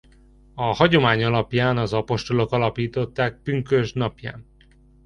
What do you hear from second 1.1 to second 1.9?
alapján